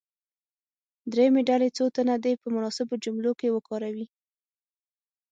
[1.11, 4.05] دریمې ډلې څو تنه دې په مناسبو جملو کې وکاروي.